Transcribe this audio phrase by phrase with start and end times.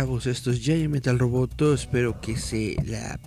[0.00, 3.20] Chavos, esto es Metal Roboto, espero que se la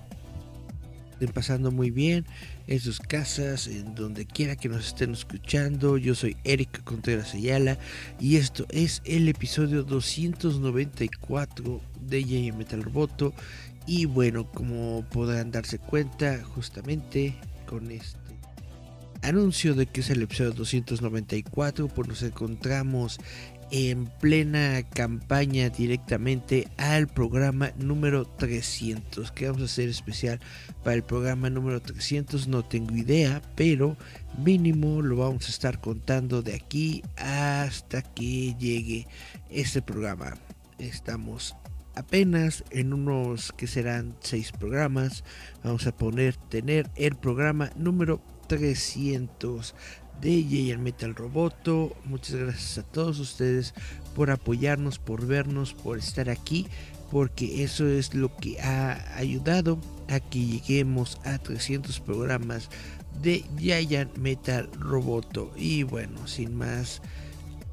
[1.11, 2.25] estén pasando muy bien
[2.65, 5.97] en sus casas, en donde quiera que nos estén escuchando.
[5.97, 7.77] Yo soy Eric Contreras Ayala
[8.19, 13.35] y esto es el episodio 294 de Jay Metal Roboto.
[13.85, 17.35] Y bueno, como podrán darse cuenta, justamente
[17.67, 18.17] con este
[19.21, 23.19] anuncio de que es el episodio 294, pues nos encontramos
[23.71, 29.31] en plena campaña directamente al programa número 300.
[29.31, 30.39] que vamos a hacer especial
[30.83, 32.47] para el programa número 300?
[32.47, 33.97] No tengo idea, pero
[34.37, 39.07] mínimo lo vamos a estar contando de aquí hasta que llegue
[39.49, 40.33] este programa.
[40.79, 41.55] Estamos
[41.95, 45.23] apenas en unos que serán 6 programas.
[45.63, 49.75] Vamos a poner tener el programa número 300
[50.21, 51.95] de J Metal Roboto.
[52.05, 53.73] Muchas gracias a todos ustedes
[54.15, 56.67] por apoyarnos, por vernos, por estar aquí,
[57.11, 62.69] porque eso es lo que ha ayudado a que lleguemos a 300 programas
[63.21, 65.51] de Giant Metal Roboto.
[65.55, 67.01] Y bueno, sin más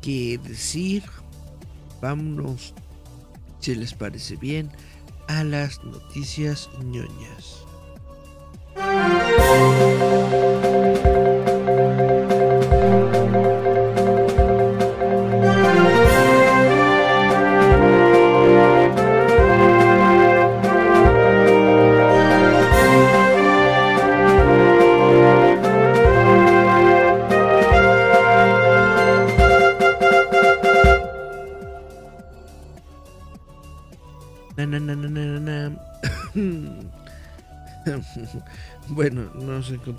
[0.01, 1.03] que decir,
[2.01, 2.75] vámonos,
[3.61, 4.71] si les parece bien,
[5.29, 7.65] a las noticias ñoñas.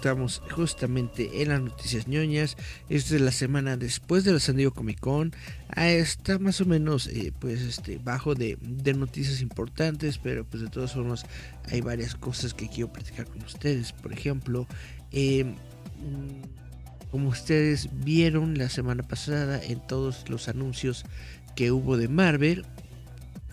[0.01, 2.57] Encontramos justamente en las noticias ñoñas.
[2.89, 5.31] Esta es la semana después de la San Diego Comic Con.
[5.75, 8.57] Ah, está más o menos eh, pues este bajo de,
[8.95, 11.23] noticias importantes, pero pues de todas formas
[11.69, 13.93] hay varias cosas que quiero platicar con ustedes.
[13.93, 14.65] Por ejemplo,
[15.11, 15.53] em,
[17.11, 21.05] como ustedes vieron la semana pasada en todos los anuncios
[21.55, 22.65] que hubo de Marvel,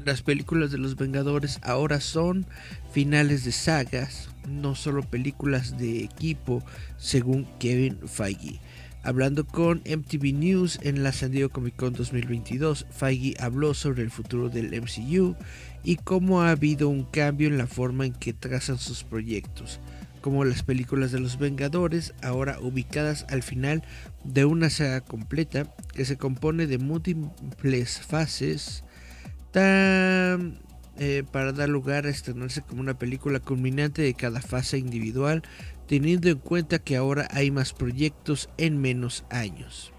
[0.02, 2.46] las películas de los Vengadores ahora son
[2.90, 6.62] finales de sagas, no solo películas de equipo,
[6.96, 8.60] según Kevin Feige.
[9.02, 14.10] Hablando con MTV News en la San Diego Comic Con 2022, Feige habló sobre el
[14.10, 15.36] futuro del MCU
[15.84, 19.80] y cómo ha habido un cambio en la forma en que trazan sus proyectos,
[20.20, 23.82] como las películas de los Vengadores, ahora ubicadas al final
[24.24, 28.82] de una saga completa que se compone de múltiples fases
[30.98, 35.42] eh, para dar lugar a estrenarse como una película culminante de cada fase individual,
[35.86, 39.92] teniendo en cuenta que ahora hay más proyectos en menos años.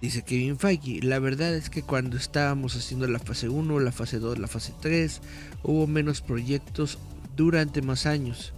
[0.00, 4.18] Dice Kevin Feige, la verdad es que cuando estábamos haciendo la fase 1, la fase
[4.18, 5.20] 2, la fase 3,
[5.62, 6.98] hubo menos proyectos
[7.36, 8.52] durante más años.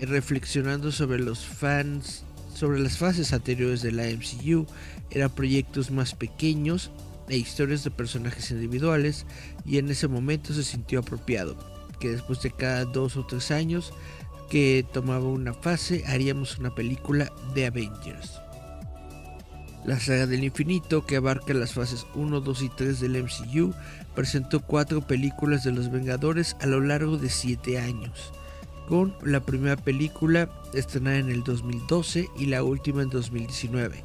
[0.00, 4.66] Eh, reflexionando sobre los fans, sobre las fases anteriores de la MCU,
[5.10, 6.90] eran proyectos más pequeños
[7.28, 9.26] e historias de personajes individuales
[9.64, 11.56] y en ese momento se sintió apropiado
[11.98, 13.92] que después de cada dos o tres años
[14.50, 18.40] que tomaba una fase haríamos una película de Avengers.
[19.84, 23.74] La saga del infinito, que abarca las fases 1, 2 y 3 del MCU,
[24.14, 28.32] presentó cuatro películas de los Vengadores a lo largo de 7 años,
[28.88, 34.02] con la primera película estrenada en el 2012 y la última en 2019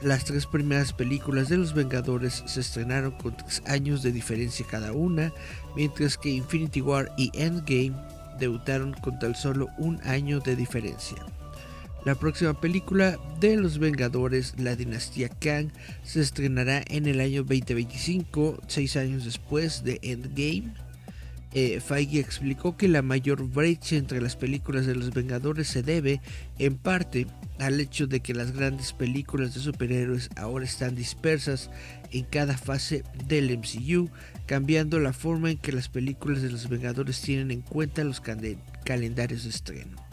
[0.00, 4.92] las tres primeras películas de los Vengadores se estrenaron con tres años de diferencia cada
[4.92, 5.32] una,
[5.74, 7.96] mientras que Infinity War y Endgame
[8.38, 11.16] debutaron con tan solo un año de diferencia.
[12.04, 15.70] La próxima película de los Vengadores, la dinastía Kang,
[16.04, 20.72] se estrenará en el año 2025, seis años después de Endgame
[21.52, 26.20] eh, Feige explicó que la mayor brecha entre las películas de los Vengadores se debe,
[26.58, 27.26] en parte,
[27.58, 31.70] al hecho de que las grandes películas de superhéroes ahora están dispersas
[32.12, 34.10] en cada fase del MCU,
[34.46, 39.44] cambiando la forma en que las películas de los Vengadores tienen en cuenta los calendarios
[39.44, 40.08] de estreno.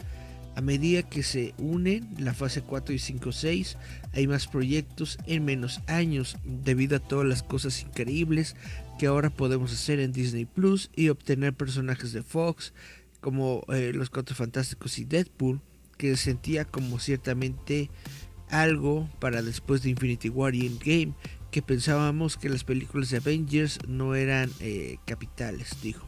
[0.56, 3.76] A medida que se unen la fase 4 y 5 6,
[4.14, 8.56] hay más proyectos en menos años debido a todas las cosas increíbles
[8.98, 12.72] que ahora podemos hacer en Disney Plus y obtener personajes de Fox
[13.20, 15.60] como eh, Los Cuatro Fantásticos y Deadpool,
[15.98, 17.90] que sentía como ciertamente
[18.50, 21.14] algo para después de Infinity War y Endgame,
[21.50, 26.06] que pensábamos que las películas de Avengers no eran eh, capitales, dijo.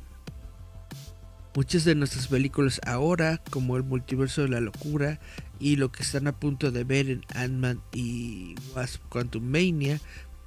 [1.56, 5.18] Muchas de nuestras películas ahora, como el multiverso de la locura
[5.58, 10.00] y lo que están a punto de ver en Ant-Man y Wasp Quantum Mania,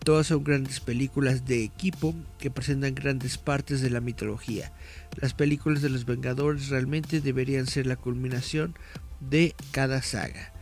[0.04, 4.72] todas son grandes películas de equipo que presentan grandes partes de la mitología.
[5.18, 8.76] Las películas de los Vengadores realmente deberían ser la culminación
[9.20, 10.54] de cada saga.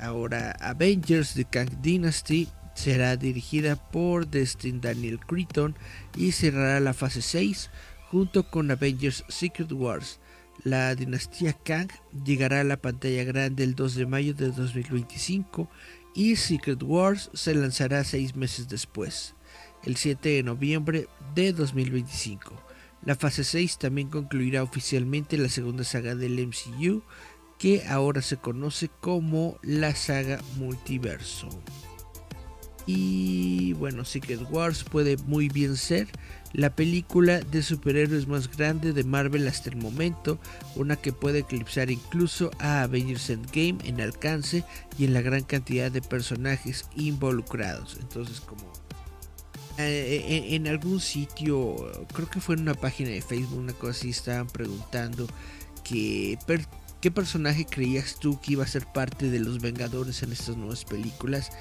[0.00, 5.76] Ahora, Avengers The Kang Dynasty será dirigida por Destin Daniel Cretton
[6.16, 7.70] y cerrará la fase 6
[8.10, 10.18] junto con Avengers Secret Wars.
[10.64, 11.88] La dinastía Kang
[12.24, 15.70] llegará a la pantalla grande el 2 de mayo de 2025
[16.14, 19.34] y Secret Wars se lanzará seis meses después,
[19.84, 22.62] el 7 de noviembre de 2025.
[23.04, 27.02] La fase 6 también concluirá oficialmente la segunda saga del MCU,
[27.58, 31.48] que ahora se conoce como la saga Multiverso.
[32.92, 36.08] Y bueno, Secret Wars puede muy bien ser
[36.52, 40.40] la película de superhéroes más grande de Marvel hasta el momento,
[40.74, 44.64] una que puede eclipsar incluso a Avengers Endgame en alcance
[44.98, 47.96] y en la gran cantidad de personajes involucrados.
[48.00, 48.64] Entonces, como
[49.78, 51.76] eh, eh, en, algún sitio,
[52.12, 55.28] creo que fue en una página de Facebook, una cosa así, estaban preguntando
[55.84, 56.36] que
[57.00, 60.84] qué personaje creías tú que iba a ser parte de los Vengadores en estas nuevas
[60.84, 61.52] películas.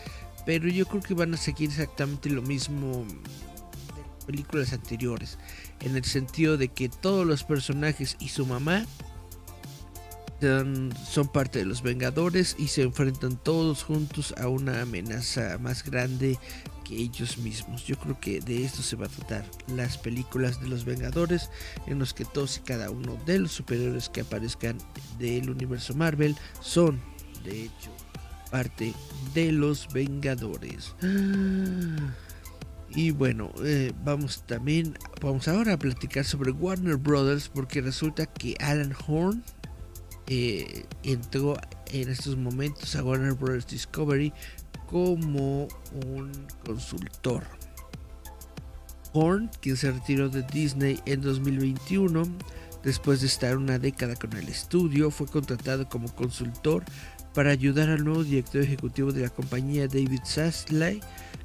[0.45, 3.05] Pero yo creo que van a seguir exactamente lo mismo
[4.25, 5.39] películas anteriores,
[5.79, 8.85] en el sentido de que todos los personajes y su mamá
[10.39, 16.37] son, parte de los Vengadores y se enfrentan todos juntos a una amenaza más grande
[16.85, 17.85] que ellos mismos.
[17.85, 21.49] Yo creo que de esto se va a tratar las películas de los Vengadores,
[21.87, 24.77] en los que todos y cada uno de los superiores que aparezcan
[25.17, 27.01] del universo Marvel son,
[27.43, 27.91] de hecho,
[28.49, 28.93] parte
[29.33, 30.95] de los Vengadores.
[32.91, 38.55] Y bueno, eh, vamos también, vamos ahora a platicar sobre Warner Brothers porque resulta que
[38.59, 39.43] Alan Horn
[40.25, 41.55] eh, entró
[41.91, 44.33] en estos momentos a Warner Brothers Discovery
[44.87, 46.31] como un
[46.65, 47.43] consultor.
[49.13, 52.23] Horn, quien se retiró de Disney en 2021,
[52.83, 56.83] después de estar una década con el estudio, fue contratado como consultor
[57.33, 61.01] para ayudar al nuevo director ejecutivo de la compañía David Sasley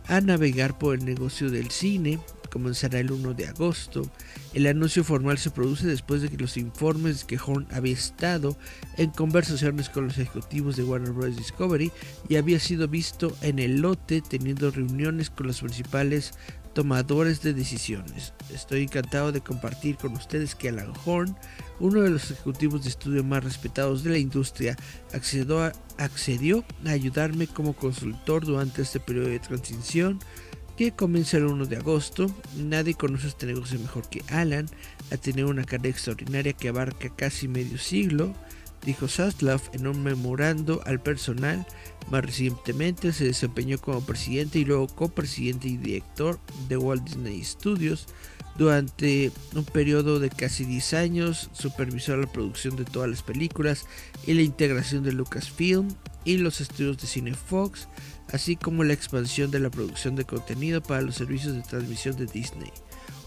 [0.07, 2.19] a navegar por el negocio del cine.
[2.51, 4.09] Comenzará el 1 de agosto.
[4.53, 8.57] El anuncio formal se produce después de que los informes que Horn había estado
[8.97, 11.37] en conversaciones con los ejecutivos de Warner Bros.
[11.37, 11.91] Discovery
[12.29, 16.35] y había sido visto en el lote teniendo reuniones con los principales
[16.75, 18.35] tomadores de decisiones.
[18.53, 21.35] Estoy encantado de compartir con ustedes que Alan Horn,
[21.81, 24.77] uno de los ejecutivos de estudio más respetados de la industria,
[25.13, 25.73] accedió a,
[26.87, 30.19] ayudarme como consultor durante este periodo de transición
[30.77, 32.27] que comienza el 1 de agosto.
[32.57, 34.67] Nadie conoce este negocio mejor que Alan.
[35.13, 38.35] Ha tenido una carrera extraordinaria que abarca casi medio siglo
[38.85, 41.67] dijo Saslav en un memorando al personal.
[42.11, 48.07] Más recientemente se desempeñó como presidente y luego copresidente y director de Walt Disney Studios.
[48.57, 53.87] Durante un periodo de casi 10 años supervisó la producción de todas las películas
[54.27, 55.89] y la integración de Lucasfilm
[56.25, 57.89] y los estudios de cine Fox,
[58.33, 62.27] así como la expansión de la producción de contenido para los servicios de transmisión de
[62.27, 62.71] Disney.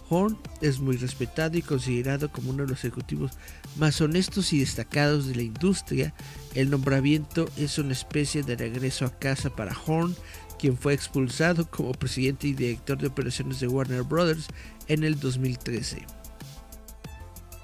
[0.09, 3.31] Horn es muy respetado y considerado como uno de los ejecutivos
[3.77, 6.13] más honestos y destacados de la industria.
[6.55, 10.15] El nombramiento es una especie de regreso a casa para Horn,
[10.57, 14.47] quien fue expulsado como presidente y director de operaciones de Warner Brothers
[14.87, 16.05] en el 2013.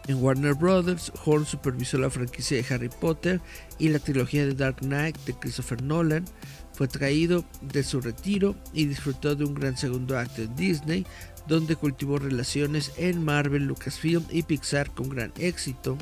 [0.07, 3.39] En Warner Brothers, Horn supervisó la franquicia de Harry Potter
[3.79, 6.25] y la trilogía de Dark Knight de Christopher Nolan.
[6.74, 11.06] Fue traído de su retiro y disfrutó de un gran segundo acto en Disney,
[11.48, 15.98] donde cultivó relaciones en Marvel, Lucasfilm y Pixar con gran éxito.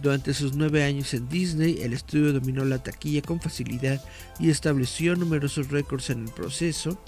[0.00, 4.02] Durante sus nueve años en Disney, el estudio dominó la taquilla con facilidad
[4.38, 7.00] y estableció numerosos récords en el proceso.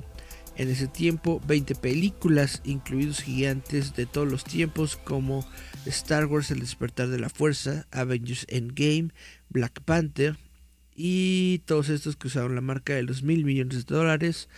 [0.57, 5.47] En ese tiempo, 20 películas, incluidos gigantes de todos los tiempos como
[5.85, 9.11] Star Wars El despertar de la fuerza, Avengers Endgame,
[9.51, 10.39] Black Panther
[10.97, 14.49] y todos estos que usaron la marca de los mil millones de dólares,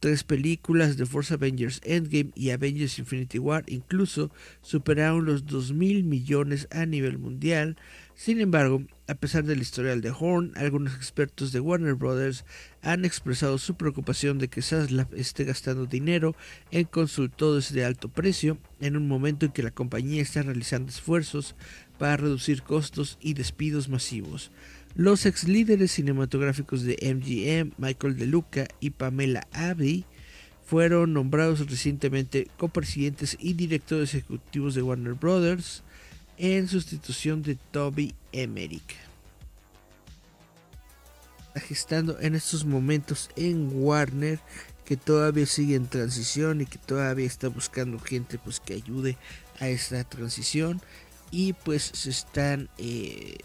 [0.00, 4.30] tres películas de Force Avengers Endgame y Avengers Infinity War incluso
[4.62, 7.76] superaron los 2 mil millones a nivel mundial.
[8.14, 12.44] Sin embargo, a pesar del historial de Horn, algunos expertos de Warner Brothers
[12.80, 16.34] han expresado su preocupación de que Zaslav esté gastando dinero
[16.70, 21.56] en consultores de alto precio en un momento en que la compañía está realizando esfuerzos
[21.98, 24.50] para reducir costos y despidos masivos.
[24.94, 30.04] Los ex líderes cinematográficos de MGM, Michael DeLuca y Pamela Abbey,
[30.64, 35.82] fueron nombrados recientemente copresidentes y directores ejecutivos de Warner Brothers
[36.38, 38.96] en sustitución de Toby Emmerich.
[41.68, 44.40] Está en estos momentos en Warner
[44.84, 49.18] que todavía sigue en transición y que todavía está buscando gente pues que ayude
[49.60, 50.80] a esta transición
[51.30, 53.38] y pues se están eh,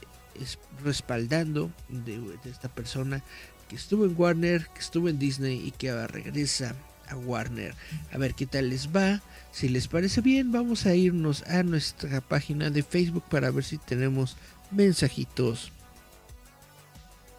[0.84, 3.24] respaldando de, esta persona
[3.70, 6.76] que estuvo en Warner, que estuvo en Disney y que ahora regresa
[7.10, 7.76] a Warner.
[8.12, 9.22] A ver qué tal les va.
[9.52, 13.78] Si les parece bien, vamos a irnos a nuestra página de Facebook para ver si
[13.78, 14.38] tenemos
[14.72, 15.72] mensajitos.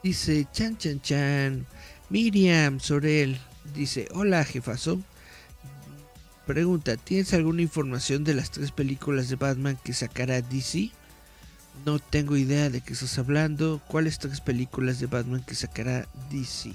[0.02, 1.66] Dice Chan Chan Chan.
[2.10, 3.38] Miriam Sorel
[3.74, 5.00] dice: Hola jefazo.
[6.46, 10.90] Pregunta: ¿Tienes alguna información de las tres películas de Batman que sacará DC?
[11.84, 13.80] No tengo idea de qué estás hablando.
[13.86, 16.72] ¿Cuáles tres películas de Batman que sacará DC?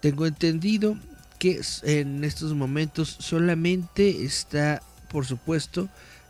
[0.00, 0.96] Tengo entendido
[1.38, 5.88] que en estos momentos solamente está, por supuesto,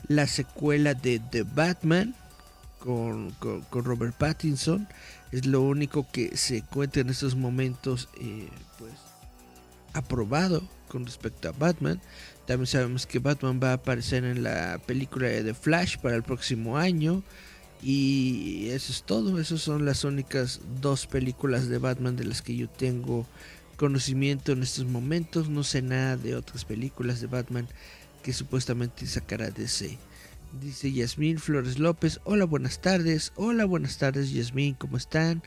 [0.08, 2.14] la secuela de The Batman
[2.78, 3.34] con,
[3.72, 4.88] Robert Pattinson.
[5.32, 8.92] Es lo único que se encuentra en estos momentos, eh, pues,
[9.92, 12.00] aprobado con respecto a Batman.
[12.46, 16.22] También sabemos que Batman va a aparecer en la película de The Flash para el
[16.22, 17.22] próximo año.
[17.82, 19.40] Y eso es todo.
[19.40, 23.26] Esas son las únicas dos películas de Batman de las que yo tengo
[23.76, 25.48] conocimiento en estos momentos.
[25.48, 27.66] No sé nada de otras películas de Batman
[28.22, 29.98] que supuestamente sacará DC.
[30.60, 32.20] Dice Yasmín Flores López.
[32.24, 33.32] Hola, buenas tardes.
[33.36, 34.74] Hola, buenas tardes, Yasmín.
[34.74, 35.42] ¿Cómo están?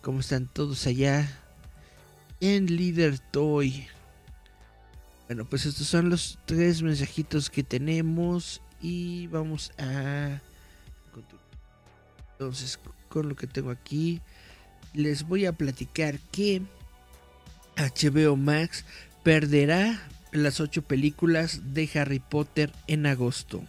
[0.00, 1.40] ¿Cómo están todos allá?
[2.40, 3.86] En Líder Toy.
[5.28, 8.62] Bueno, pues estos son los tres mensajitos que tenemos.
[8.80, 10.40] Y vamos a
[12.38, 12.78] entonces,
[13.08, 14.20] con lo que tengo aquí,
[14.92, 16.60] les voy a platicar que
[17.76, 18.84] HBO Max
[19.22, 20.02] perderá
[20.32, 23.64] las ocho películas de Harry Potter en agosto.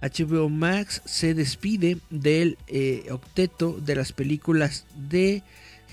[0.00, 5.42] HBO Max se despide del eh, octeto de las películas de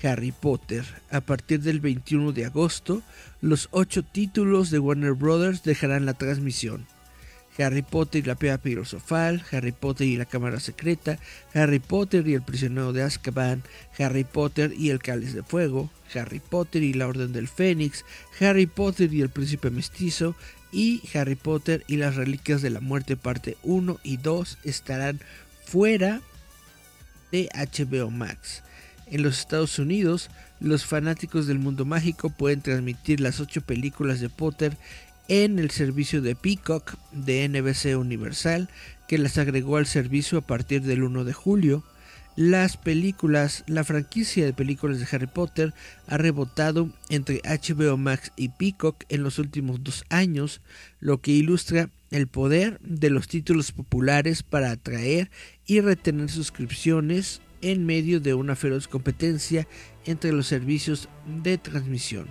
[0.02, 0.86] Harry Potter.
[1.10, 3.02] A partir del 21 de agosto,
[3.42, 6.86] los ocho títulos de Warner Brothers dejarán la transmisión.
[7.58, 11.18] Harry Potter y la piedra filosofal, Harry Potter y la cámara secreta,
[11.54, 13.62] Harry Potter y el prisionero de Azkaban,
[13.98, 18.04] Harry Potter y el cáliz de fuego, Harry Potter y la orden del Fénix,
[18.40, 20.36] Harry Potter y el príncipe mestizo
[20.70, 25.20] y Harry Potter y las reliquias de la muerte parte 1 y 2 estarán
[25.64, 26.20] fuera
[27.32, 28.62] de HBO Max.
[29.10, 34.28] En los Estados Unidos, los fanáticos del mundo mágico pueden transmitir las 8 películas de
[34.28, 34.76] Potter
[35.28, 38.68] en el servicio de Peacock de NBC Universal,
[39.06, 41.84] que las agregó al servicio a partir del 1 de julio.
[42.34, 45.74] Las películas, la franquicia de películas de Harry Potter
[46.06, 50.60] ha rebotado entre HBO Max y Peacock en los últimos dos años,
[51.00, 55.30] lo que ilustra el poder de los títulos populares para atraer
[55.66, 59.66] y retener suscripciones en medio de una feroz competencia
[60.06, 61.08] entre los servicios
[61.42, 62.28] de transmisión.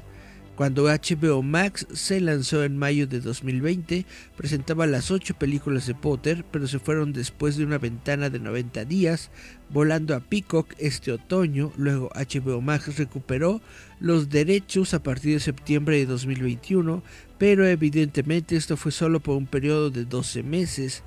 [0.57, 6.43] Cuando HBO Max se lanzó en mayo de 2020, presentaba las 8 películas de Potter,
[6.49, 9.29] pero se fueron después de una ventana de 90 días,
[9.69, 11.71] volando a Peacock este otoño.
[11.77, 13.61] Luego HBO Max recuperó
[13.99, 17.03] los derechos a partir de septiembre de 2021,
[17.37, 21.03] pero evidentemente esto fue solo por un periodo de 12 meses.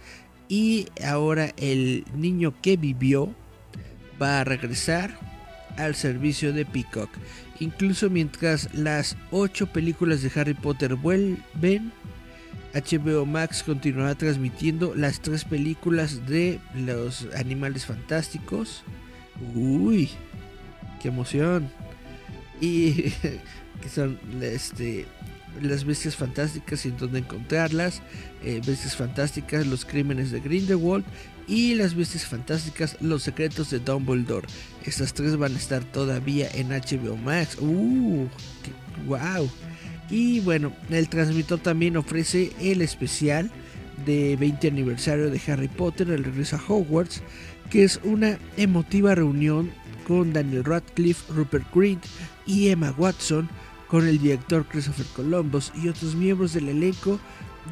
[0.49, 3.35] Y ahora el niño que vivió
[4.23, 5.19] va a regresar
[5.77, 7.11] al servicio de Peacock.
[7.59, 11.93] Incluso mientras las ocho películas de Harry Potter vuelven,
[12.73, 18.83] HBO Max continuará transmitiendo las tres películas de los animales fantásticos.
[19.55, 20.11] Uy,
[21.03, 21.71] qué emoción.
[22.61, 22.93] Y
[23.83, 25.07] que son este,
[25.61, 28.03] las bestias fantásticas y en dónde encontrarlas.
[28.45, 31.05] Eh, bestias fantásticas, los crímenes de Grindelwald
[31.51, 34.47] y las bestias fantásticas, los secretos de Dumbledore.
[34.85, 37.59] Estas tres van a estar todavía en HBO Max.
[37.61, 38.29] ¡Uh!
[39.07, 39.51] ¡Wow!
[40.11, 43.51] Y bueno, el transmisor también ofrece el especial
[44.07, 47.21] de 20 aniversario de Harry Potter, el regreso a Hogwarts,
[47.69, 49.73] que es una emotiva reunión
[50.07, 52.05] con Daniel Radcliffe, Rupert Grint
[52.47, 53.49] y Emma Watson
[53.89, 57.19] con el director Christopher Columbus y otros miembros del elenco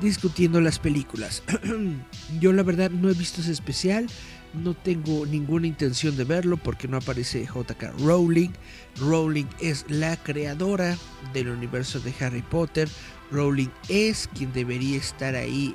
[0.01, 1.43] discutiendo las películas.
[2.41, 4.07] Yo la verdad no he visto ese especial,
[4.55, 8.51] no tengo ninguna intención de verlo porque no aparece JK Rowling.
[8.97, 10.97] Rowling es la creadora
[11.33, 12.89] del universo de Harry Potter.
[13.31, 15.75] Rowling es quien debería estar ahí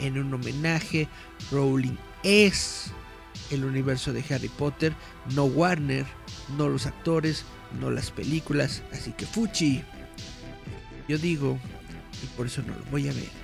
[0.00, 1.08] en, un homenaje.
[1.50, 2.92] Rowling es
[3.50, 4.94] el universo de Harry Potter,
[5.34, 6.06] no Warner,
[6.56, 7.44] no los actores,
[7.80, 8.82] no las películas.
[8.92, 9.82] Así que Fuchi,
[11.08, 11.58] yo digo,
[12.22, 13.43] y por eso no lo voy a ver.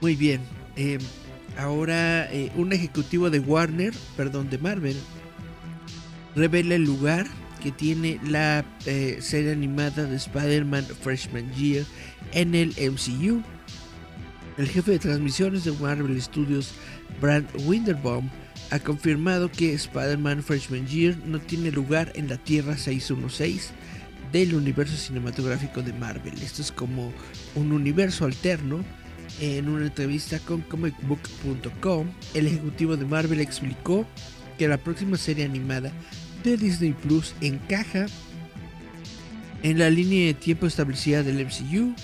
[0.00, 0.40] Muy bien.
[0.76, 0.98] Eh,
[1.58, 4.96] ahora eh, un ejecutivo de Warner, perdón, de Marvel,
[6.34, 7.26] revela el lugar
[7.62, 11.84] que tiene la eh, serie animada de Spider-Man Freshman Year
[12.32, 13.42] en el MCU.
[14.56, 16.72] El jefe de transmisiones de Marvel Studios,
[17.20, 18.28] Brad Winderbaum,
[18.70, 23.72] ha confirmado que Spider-Man Freshman Year no tiene lugar en la Tierra 616
[24.32, 26.34] del universo cinematográfico de Marvel.
[26.42, 27.12] Esto es como
[27.54, 28.84] un universo alterno.
[29.40, 34.04] En una entrevista con comicbook.com, el ejecutivo de Marvel explicó
[34.58, 35.92] que la próxima serie animada
[36.42, 38.06] de Disney Plus encaja
[39.62, 41.94] en la línea de tiempo establecida del MCU.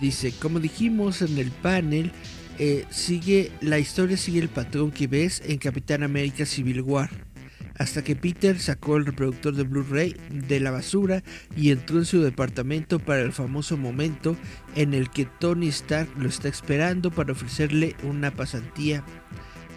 [0.00, 2.12] Dice, como dijimos en el panel,
[2.58, 7.33] eh, sigue la historia sigue el patrón que ves en Capitán América Civil War
[7.78, 11.22] hasta que Peter sacó el reproductor de Blu-ray de la basura
[11.56, 14.36] y entró en su departamento para el famoso momento
[14.76, 19.04] en el que Tony Stark lo está esperando para ofrecerle una pasantía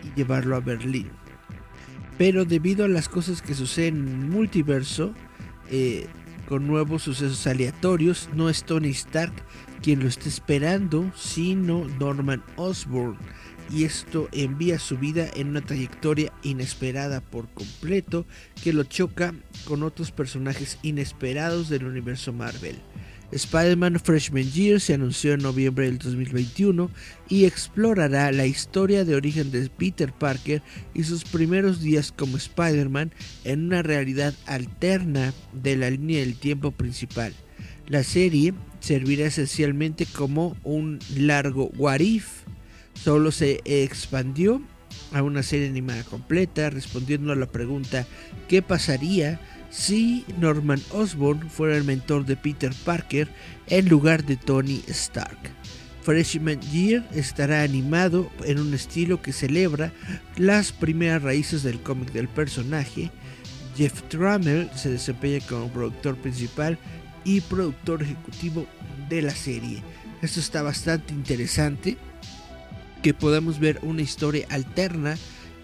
[0.03, 1.09] y llevarlo a Berlín.
[2.17, 5.13] Pero debido a las cosas que suceden en el multiverso,
[5.69, 6.07] eh,
[6.47, 9.33] con nuevos sucesos aleatorios, no es Tony Stark
[9.81, 13.17] quien lo está esperando, sino Norman Osborn
[13.71, 18.25] y esto envía su vida en una trayectoria inesperada por completo
[18.63, 19.33] que lo choca
[19.65, 22.77] con otros personajes inesperados del universo Marvel.
[23.31, 26.89] Spider-Man Freshman Year se anunció en noviembre del 2021
[27.27, 30.61] y explorará la historia de origen de Peter Parker
[30.93, 33.11] y sus primeros días como Spider-Man
[33.43, 37.33] en una realidad alterna de la línea del tiempo principal.
[37.87, 42.43] La serie servirá esencialmente como un largo what if
[43.03, 44.61] solo se expandió
[45.13, 48.05] a una serie animada completa, respondiendo a la pregunta
[48.47, 53.27] ¿qué pasaría si Norman Osborn fuera el mentor de Peter Parker
[53.67, 55.37] en lugar de Tony Stark?
[56.01, 59.91] Freshman Year estará animado en un estilo que celebra
[60.37, 63.11] las primeras raíces del cómic del personaje.
[63.75, 66.79] Jeff Trammell se desempeña como productor principal
[67.25, 68.65] y productor ejecutivo
[69.09, 69.83] de la serie.
[70.21, 71.97] Esto está bastante interesante
[73.01, 75.17] que podamos ver una historia alterna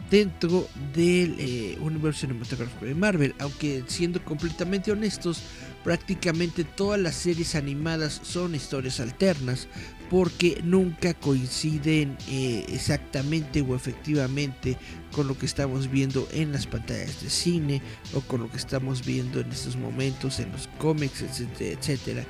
[0.10, 5.42] dentro del eh, universo cinematográfico de Marvel, aunque siendo completamente honestos,
[5.84, 9.68] prácticamente todas las series animadas son historias alternas
[10.10, 14.78] porque nunca coinciden eh, exactamente o efectivamente
[15.12, 17.82] con lo que estamos viendo en las pantallas de cine
[18.14, 22.26] o con lo que estamos viendo en estos momentos en los cómics, etcétera, etcétera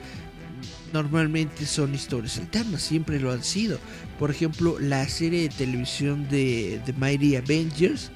[0.93, 3.79] normalmente son historias alternas, siempre lo han sido.
[4.19, 8.11] Por ejemplo, la serie de televisión de The Mighty Avengers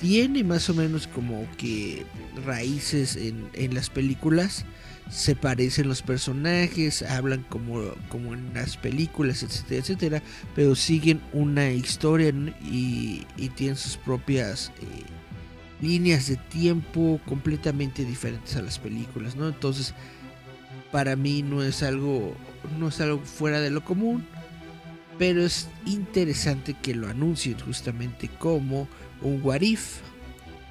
[0.00, 2.06] tiene más o menos como que
[2.44, 4.64] raíces en, las películas.
[5.10, 10.22] Se parecen los personajes, hablan como, como en las películas, etcétera, etcétera,
[10.54, 14.84] pero siguen una historia y, tienen sus propias eh,
[15.80, 19.48] líneas de tiempo completamente diferentes a las películas, ¿no?
[19.48, 19.94] Entonces,
[20.92, 22.34] para mí no es algo
[22.78, 24.26] no es algo fuera de lo común
[25.18, 28.88] pero es interesante que lo anuncien justamente como
[29.22, 29.62] un what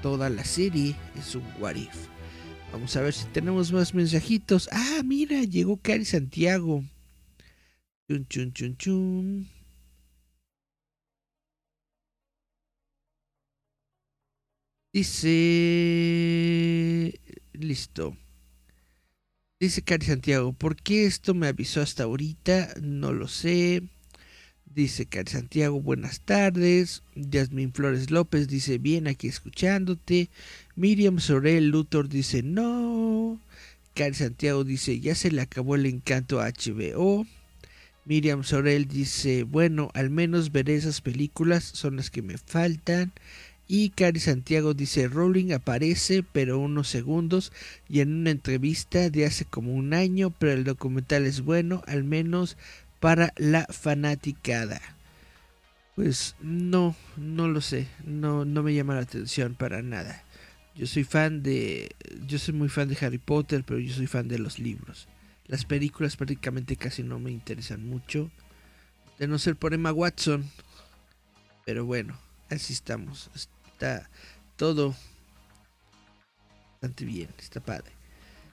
[0.01, 1.75] toda la serie es un what
[2.71, 4.69] vamos a ver si tenemos más mensajitos.
[4.71, 6.83] Ah mira llegó Cari Santiago.
[8.07, 9.47] Chun chun chun chun.
[14.93, 15.29] Dice
[17.53, 18.15] listo
[19.61, 22.75] Dice Cari Santiago, ¿por qué esto me avisó hasta ahorita?
[22.81, 23.83] No lo sé.
[24.73, 27.03] Dice Cari Santiago, buenas tardes.
[27.13, 30.29] Yasmin Flores López dice, bien aquí escuchándote.
[30.77, 33.37] Miriam Sorel Luthor dice, no.
[33.95, 37.27] Cari Santiago dice, ya se le acabó el encanto a HBO.
[38.05, 43.11] Miriam Sorel dice, bueno, al menos veré esas películas, son las que me faltan.
[43.71, 47.53] Y Cari Santiago dice, Rowling aparece pero unos segundos
[47.87, 52.03] y en una entrevista de hace como un año, pero el documental es bueno, al
[52.03, 52.57] menos
[52.99, 54.81] para la fanaticada.
[55.95, 60.23] Pues no, no lo sé, no, no me llama la atención para nada.
[60.75, 61.91] Yo soy fan de,
[62.25, 65.07] yo soy muy fan de Harry Potter, pero yo soy fan de los libros.
[65.45, 68.31] Las películas prácticamente casi no me interesan mucho,
[69.19, 70.49] de no ser por Emma Watson.
[71.67, 72.17] Pero bueno,
[72.49, 73.29] así estamos.
[73.79, 74.09] Está
[74.57, 74.93] todo
[76.73, 77.93] bastante bien, está padre.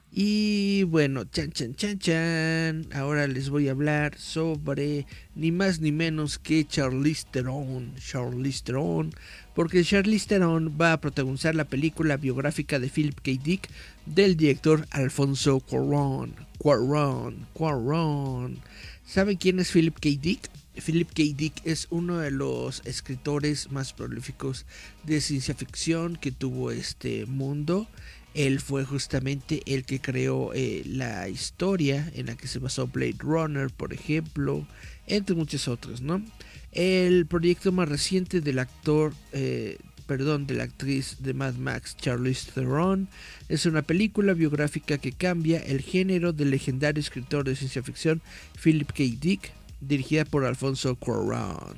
[0.09, 2.87] Y bueno, chan chan chan chan.
[2.93, 7.93] Ahora les voy a hablar sobre ni más ni menos que Charlize Theron.
[7.95, 9.13] Charlize Theron.
[9.53, 13.31] Porque Charlize Theron va a protagonizar la película biográfica de Philip K.
[13.43, 13.67] Dick
[14.05, 16.35] del director Alfonso Cuarón.
[16.57, 18.59] Cuarón, Cuarón.
[19.05, 20.09] ¿Saben quién es Philip K.
[20.21, 20.49] Dick?
[20.85, 21.23] Philip K.
[21.35, 24.65] Dick es uno de los escritores más prolíficos
[25.03, 27.87] de ciencia ficción que tuvo este mundo.
[28.33, 33.15] Él fue justamente el que creó eh, la historia en la que se basó Blade
[33.19, 34.67] Runner, por ejemplo,
[35.07, 36.23] entre muchos otros, ¿no?
[36.71, 42.51] El proyecto más reciente del actor, eh, perdón, de la actriz de Mad Max, Charlize
[42.53, 43.07] Theron,
[43.49, 48.21] es una película biográfica que cambia el género del legendario escritor de ciencia ficción
[48.61, 49.03] Philip K.
[49.19, 51.77] Dick, dirigida por Alfonso Cuarón.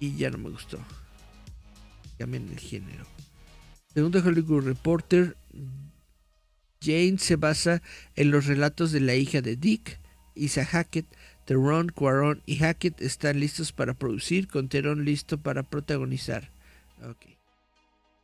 [0.00, 0.78] Y ya no me gustó.
[2.18, 3.06] Cambian el género.
[3.94, 5.36] Según The Hollywood Reporter,
[6.80, 7.82] Jane se basa
[8.14, 9.98] en los relatos de la hija de Dick,
[10.34, 11.06] Isa Hackett.
[11.44, 16.50] Teron, Cuarón y Hackett están listos para producir, con Teron listo para protagonizar.
[17.02, 17.24] Ok.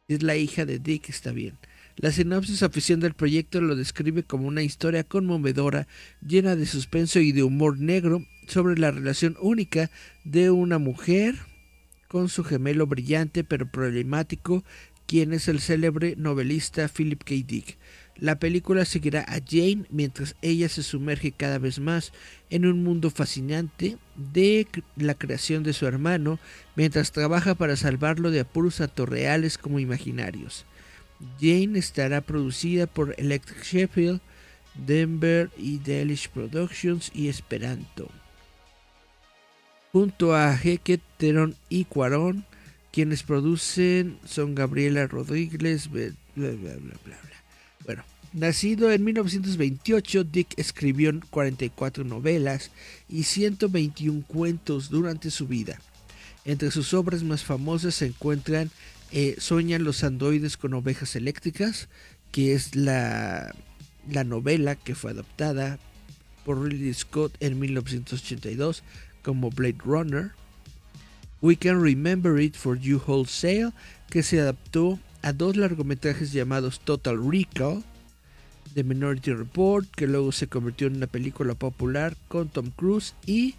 [0.08, 1.56] Es la hija de Dick, está bien.
[1.96, 5.86] La sinopsis oficial del proyecto lo describe como una historia conmovedora,
[6.26, 9.90] llena de suspenso y de humor negro, sobre la relación única
[10.24, 11.36] de una mujer
[12.08, 14.64] con su gemelo brillante pero problemático,
[15.06, 17.34] quien es el célebre novelista Philip K.
[17.46, 17.78] Dick.
[18.16, 22.12] La película seguirá a Jane mientras ella se sumerge cada vez más
[22.50, 23.98] en un mundo fascinante
[24.32, 26.38] de la creación de su hermano,
[26.76, 29.06] mientras trabaja para salvarlo de apuros tanto
[29.60, 30.64] como imaginarios.
[31.40, 34.20] Jane estará producida por Electric Sheffield,
[34.74, 38.10] Denver y Delish Productions y Esperanto.
[39.92, 42.44] Junto a Hecket, Teron y Cuarón,
[42.92, 45.88] quienes producen son Gabriela Rodríguez.
[47.84, 52.70] Bueno, nacido en 1928, Dick escribió 44 novelas
[53.08, 55.80] y 121 cuentos durante su vida.
[56.44, 58.70] Entre sus obras más famosas se encuentran
[59.14, 61.88] eh, Soñan los androides con ovejas eléctricas,
[62.32, 63.54] que es la,
[64.10, 65.78] la novela que fue adaptada
[66.44, 68.82] por Ridley Scott en 1982
[69.22, 70.32] como Blade Runner.
[71.40, 73.70] We Can Remember It for You Wholesale,
[74.10, 77.84] que se adaptó a dos largometrajes llamados Total Recall,
[78.74, 83.54] The Minority Report, que luego se convirtió en una película popular con Tom Cruise, y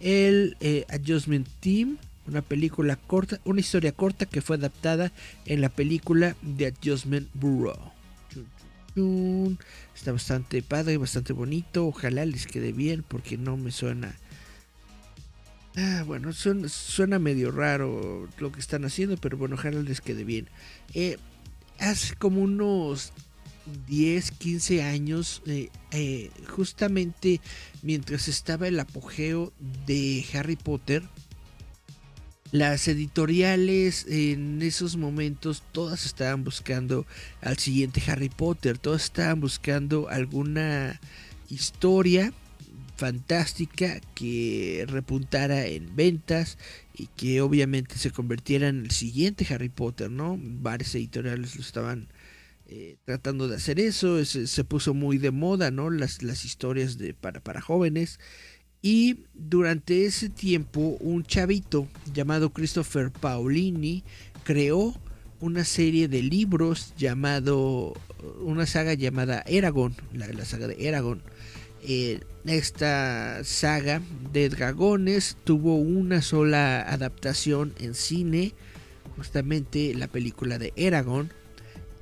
[0.00, 1.96] el eh, Adjustment Team,
[2.28, 5.12] una película corta, una historia corta que fue adaptada
[5.46, 7.92] en la película The Adjustment Bureau.
[9.94, 11.86] Está bastante padre, bastante bonito.
[11.86, 14.16] Ojalá les quede bien porque no me suena
[15.80, 20.48] Ah, bueno, suena, medio raro lo que están haciendo, pero bueno, ojalá les quede bien.
[20.92, 21.18] Eh,
[21.78, 23.12] hace como unos
[23.86, 27.40] 10, 15 años, eh, eh, justamente
[27.82, 29.52] mientras estaba el apogeo
[29.86, 31.04] de Harry Potter,
[32.50, 37.06] las editoriales en esos momentos todas estaban buscando
[37.42, 41.00] al siguiente Harry Potter, todas estaban buscando alguna
[41.50, 42.32] historia
[42.96, 46.58] fantástica que repuntara en ventas
[46.94, 50.36] y que obviamente se convirtiera en el siguiente Harry Potter, ¿no?
[50.40, 52.08] Varios editoriales lo estaban
[52.66, 55.90] eh, tratando de hacer eso, se, puso muy de moda, ¿no?
[55.90, 58.18] Las, las historias de, para, para jóvenes.
[58.80, 64.04] Y durante ese tiempo un chavito llamado Christopher Paolini
[64.44, 64.94] creó
[65.40, 67.94] una serie de libros llamado,
[68.40, 71.22] una saga llamada Eragon, la, saga de Eragon
[71.82, 74.00] eh, esta saga
[74.32, 78.54] de dragones tuvo una sola adaptación en cine,
[79.16, 81.30] justamente la película de Eragon.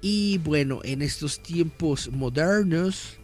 [0.01, 3.19] Y bueno, en estos tiempos modernos,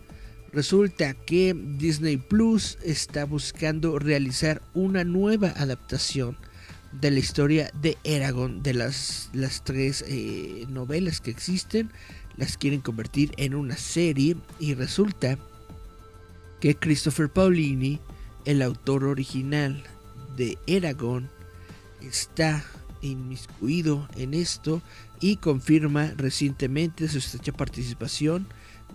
[0.52, 6.36] resulta que Disney Plus está buscando realizar una nueva adaptación
[6.92, 11.90] de la historia de Eragon, de las, las tres eh, novelas que existen,
[12.36, 15.38] las quieren convertir en una serie y resulta
[16.60, 17.98] que Christopher Paulini,
[18.44, 19.82] el autor original
[20.36, 21.30] de Eragon,
[22.02, 22.64] está
[23.00, 24.82] inmiscuido en esto
[25.20, 28.46] y confirma recientemente su estrecha participación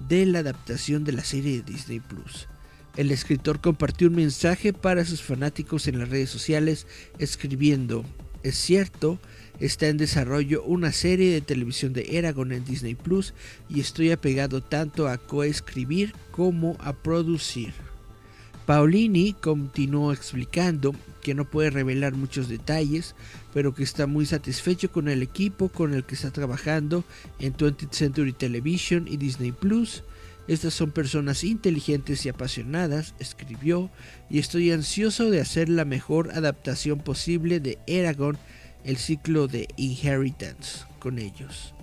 [0.08, 2.48] de la adaptación de la serie de Disney Plus.
[2.96, 6.88] El escritor compartió un mensaje para sus fanáticos en las redes sociales
[7.20, 8.04] escribiendo,
[8.44, 9.20] es cierto,
[9.60, 13.34] está en desarrollo una serie de televisión de Eragon en Disney Plus
[13.70, 17.74] y estoy apegado tanto a coescribir como a producir.
[18.66, 20.94] Paulini continuó explicando
[21.28, 23.14] que no puede revelar muchos detalles,
[23.54, 27.04] pero que está muy satisfecho con el equipo con el que está trabajando
[27.40, 30.04] en 20th Century Television y Disney Plus
[30.48, 33.90] estas son personas inteligentes y apasionadas, escribió,
[34.30, 38.38] y estoy ansioso de hacer la mejor adaptación posible de Eragon,
[38.86, 41.74] el ciclo de Inheritance, con ellos.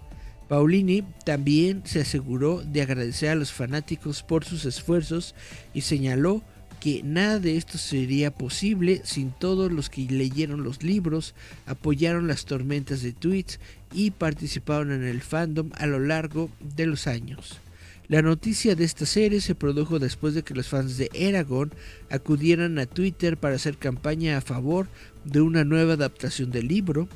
[0.49, 5.35] Paulini también se aseguró de agradecer a los fanáticos por sus esfuerzos
[5.75, 6.43] y señaló
[6.85, 12.45] que nada de esto sería posible sin todos los que leyeron los libros, apoyaron las
[12.45, 13.59] tormentas de tweets
[13.95, 17.59] y participaron en el fandom a lo largo de los años.
[18.07, 21.73] La noticia de esta serie se produjo después de que los fans de Eragon
[22.11, 24.87] acudieran a Twitter para hacer campaña a favor
[25.25, 27.09] de una nueva adaptación del libro.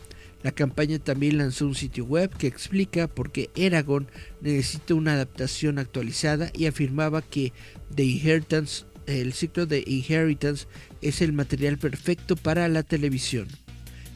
[0.43, 4.09] La campaña también lanzó un sitio web que explica por qué Eragon
[4.41, 7.53] necesita una adaptación actualizada y afirmaba que
[7.95, 10.67] The Inheritance, el ciclo de Inheritance
[11.01, 13.49] es el material perfecto para la televisión.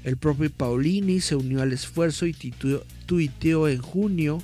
[0.05, 2.35] El propio Paulini se unió al esfuerzo y
[3.07, 4.42] tuiteó en junio,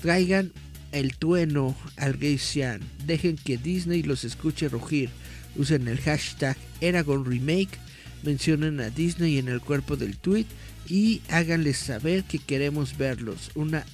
[0.00, 0.52] traigan
[0.92, 2.80] el tueno al Sean.
[3.06, 5.10] Dejen que Disney los escuche rugir.
[5.56, 7.78] Usen el hashtag Eragon Remake.
[8.22, 10.46] Mencionen a Disney en el cuerpo del tweet
[10.88, 13.50] y háganles saber que queremos verlos.
[13.54, 13.84] Una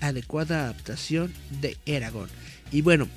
[0.00, 2.28] adecuada adaptación de Eragon.
[2.72, 3.08] Y bueno,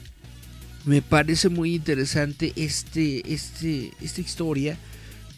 [0.90, 4.76] me parece muy interesante este, este, esta historia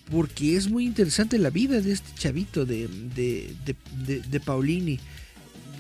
[0.10, 4.98] porque es muy interesante la vida de este chavito de, de Paulini.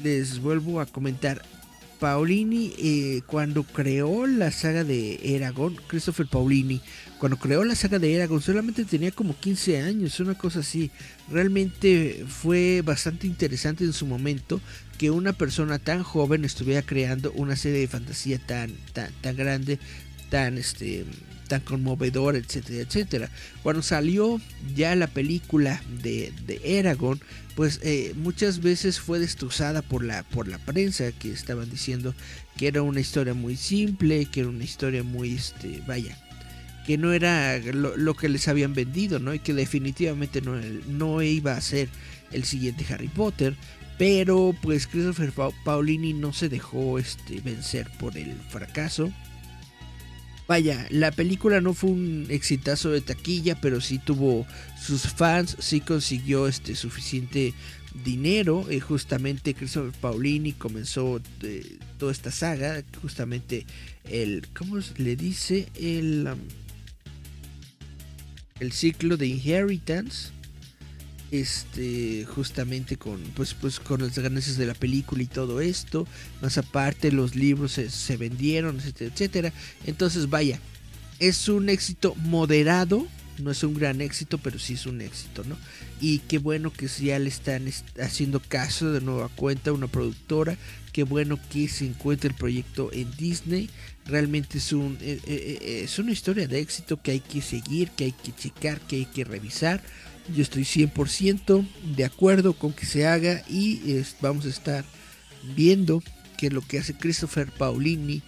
[0.04, 1.42] Les vuelvo a comentar,
[2.02, 6.82] Paulini, eh, cuando creó la saga de Eragon, Christopher Paulini,
[7.20, 10.90] cuando creó la saga de Eragon, solamente tenía como 15 años, una cosa así.
[11.30, 14.60] Realmente fue bastante interesante en su momento
[14.98, 19.78] que una persona tan joven estuviera creando una serie de fantasía tan, tan, tan grande,
[20.32, 21.06] tan este
[21.48, 23.30] tan conmovedor, etcétera, etcétera.
[23.62, 24.40] Cuando salió
[24.74, 27.20] ya la película de, de Eragon,
[27.58, 32.16] pues eh, muchas veces fue destrozada por la, por la prensa que estaban diciendo
[32.56, 36.18] que era una historia muy simple, que era una historia muy, este, vaya,
[36.88, 39.34] que no era lo, que les habían vendido, ¿no?
[39.34, 40.56] Y que definitivamente no,
[40.88, 41.90] no iba a ser
[42.32, 43.58] el siguiente Harry Potter.
[43.98, 45.34] Pero pues Christopher
[45.66, 49.12] Paulini no se dejó este, vencer por el fracaso
[50.52, 54.46] Vaya, la película no fue un exitazo de taquilla, pero sí tuvo
[54.78, 57.54] sus fans, sí consiguió este suficiente
[58.04, 58.70] dinero.
[58.70, 63.66] y justamente Christopher Paulini comenzó eh, toda esta saga, justamente
[64.04, 65.70] el, ¿cómo le dice?
[65.76, 66.40] El, um,
[68.60, 70.32] el ciclo de Inheritance
[71.32, 76.06] este justamente con pues pues con las ganancias de la película y todo esto.
[76.42, 79.54] Más aparte los libros se, vendieron etcétera etcétera.
[79.86, 80.60] Entonces vaya
[81.20, 83.08] es un éxito moderado.
[83.38, 85.58] No es un gran éxito pero sí es un éxito no
[86.02, 90.58] y qué bueno que ya le están haciendo caso de nueva cuenta una productora.
[90.92, 93.70] Qué bueno que se encuentre el proyecto en Disney.
[94.06, 97.92] Realmente es un eh, eh, eh, es una historia de éxito que hay que seguir
[97.92, 99.82] que hay que checar que hay que revisar
[100.34, 103.82] yo estoy 100% de acuerdo con que se haga y
[104.22, 104.86] vamos a estar
[105.56, 106.02] viendo
[106.38, 108.22] qué es lo que hace Christopher Paulini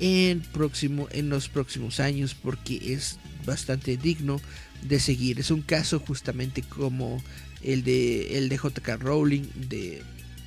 [0.00, 4.40] en, próximo, en los próximos años porque es bastante digno
[4.82, 5.38] de seguir.
[5.38, 7.22] Es un caso justamente como
[7.62, 10.02] el de, el de JK Rowling, de,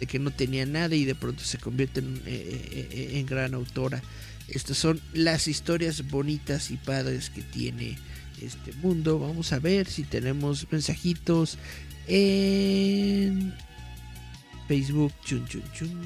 [0.07, 4.01] que no tenía nada y de pronto se convierte eh, eh, eh, en gran autora.
[4.47, 7.97] Estas son las historias bonitas y padres que tiene
[8.41, 9.19] este mundo.
[9.19, 11.57] Vamos a ver si tenemos mensajitos
[12.07, 13.53] en
[14.67, 15.13] Facebook.
[15.23, 15.99] Chun, chun, chun.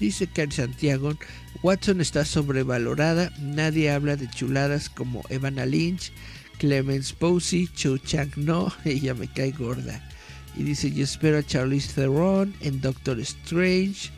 [0.00, 1.16] Dice Cari Santiago,
[1.62, 6.12] Watson está sobrevalorada, nadie habla de chuladas como Evana Lynch,
[6.58, 10.02] Clemens Posey, Cho Chang no, ella me cae gorda.
[10.56, 14.10] Y dice, yo espero a Charlize Theron en Doctor Strange.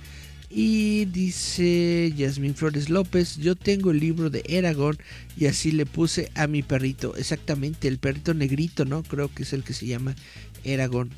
[0.49, 4.97] Y dice Yasmin Flores López, yo tengo el libro de Eragon
[5.37, 9.03] y así le puse a mi perrito, exactamente, el perrito negrito, ¿no?
[9.03, 10.15] Creo que es el que se llama
[10.63, 11.11] Eragon.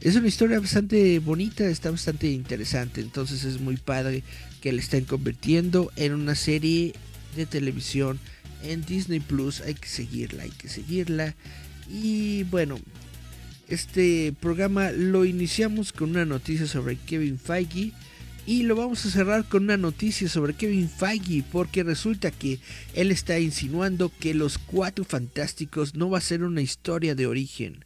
[0.00, 4.22] Es una historia bastante bonita, está bastante interesante, entonces es muy padre
[4.62, 6.94] que le estén convirtiendo en una serie
[7.36, 8.18] de televisión
[8.62, 11.34] en Disney Plus, hay que seguirla, hay que seguirla.
[11.90, 12.78] Y bueno,
[13.68, 17.92] este programa lo iniciamos con una noticia sobre Kevin Feige
[18.46, 22.58] Y lo vamos a cerrar con una noticia sobre Kevin Feige, porque resulta que
[22.94, 27.84] él está insinuando que los Cuatro Fantásticos no va a ser una historia de origen.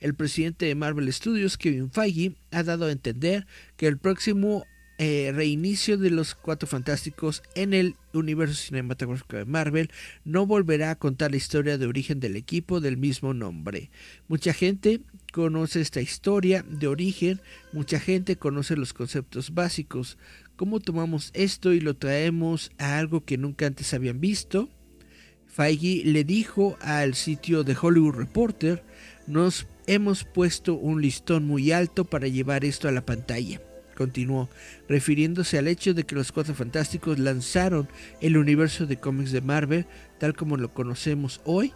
[0.00, 4.64] El presidente de Marvel Studios, Kevin Feige, ha dado a entender que el próximo
[4.98, 9.90] eh, reinicio de los Cuatro Fantásticos en el universo cinematográfico de Marvel
[10.24, 13.90] no volverá a contar la historia de origen del equipo del mismo nombre.
[14.26, 17.42] Mucha gente conoce esta historia de origen,
[17.74, 20.16] mucha gente conoce los conceptos básicos.
[20.56, 24.70] ¿Cómo tomamos esto y lo traemos a algo que nunca antes habían visto?
[25.46, 28.82] Feige le dijo al sitio de Hollywood Reporter,
[29.26, 33.60] nos hemos puesto un listón muy alto para llevar esto a la pantalla
[33.96, 34.48] continuó,
[34.88, 37.88] refiriéndose al hecho de que los Cuatro Fantásticos lanzaron
[38.20, 39.86] el universo de cómics de Marvel
[40.18, 41.72] tal como lo conocemos hoy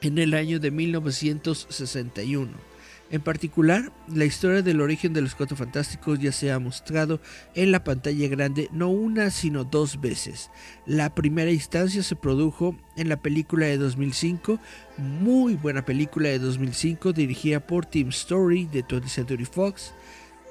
[0.00, 2.68] en el año de 1961.
[3.10, 7.20] En particular, la historia del origen de los Cuatro Fantásticos ya se ha mostrado
[7.54, 10.50] en la pantalla grande no una sino dos veces.
[10.84, 14.60] La primera instancia se produjo en la película de 2005,
[14.98, 19.94] muy buena película de 2005 dirigida por Tim Story de 20th Century Fox,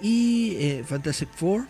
[0.02, 1.68] y eh, Fantastic Four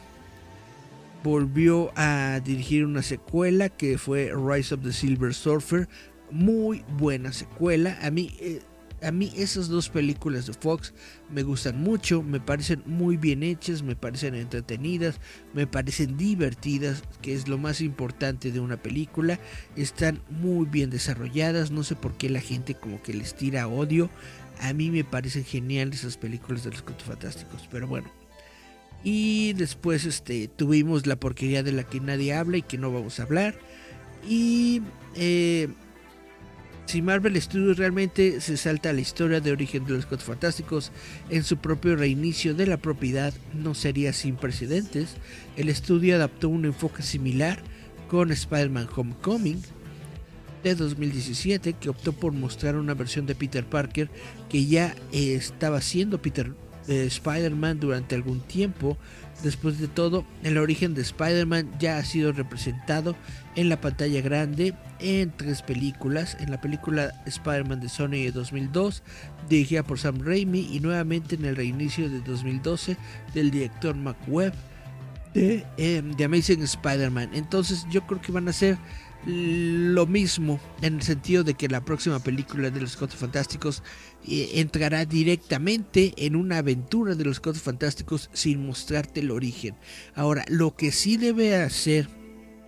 [1.23, 5.87] volvió a dirigir una secuela que fue Rise of the Silver Surfer.
[6.31, 7.97] Muy buena secuela.
[8.01, 8.61] A mí, eh,
[9.01, 10.93] a mí esas dos películas de Fox
[11.29, 15.19] me gustan mucho, me parecen muy bien hechas, me parecen entretenidas,
[15.53, 19.39] me parecen divertidas, que es lo más importante de una película.
[19.75, 24.09] Están muy bien desarrolladas, no sé por qué la gente como que les tira odio.
[24.61, 28.11] A mí me parecen geniales esas películas de los Cuatro Fantásticos, pero bueno.
[29.03, 33.19] Y después este, tuvimos la porquería de la que nadie habla y que no vamos
[33.19, 33.55] a hablar.
[34.27, 34.81] Y
[35.15, 35.69] eh,
[36.87, 40.91] si Marvel Studios realmente se salta la historia de origen de los Cuatro Fantásticos
[41.29, 45.15] en su propio reinicio de la propiedad, no sería sin precedentes.
[45.57, 47.59] El estudio adaptó un enfoque similar
[48.07, 49.61] con Spider-Man Homecoming
[50.69, 54.09] de 2017 que optó por mostrar una versión de Peter Parker
[54.49, 56.53] que ya estaba siendo Peter
[56.87, 58.97] de Spider-Man durante algún tiempo.
[59.43, 63.15] Después de todo, el origen de Spider-Man ya ha sido representado
[63.55, 66.35] en la pantalla grande en tres películas.
[66.39, 69.03] En la película Spider-Man de Sony de 2002,
[69.47, 72.97] dirigida por Sam Raimi, y nuevamente en el reinicio de 2012
[73.35, 74.53] del director Mac Webb
[75.35, 77.29] de, eh, de Amazing Spider-Man.
[77.33, 78.77] Entonces yo creo que van a ser
[79.27, 83.83] lo mismo en el sentido de que la próxima película de los Cuatro Fantásticos
[84.25, 89.75] eh, entrará directamente en una aventura de los Cuatro Fantásticos sin mostrarte el origen.
[90.15, 92.07] Ahora, lo que sí debe hacer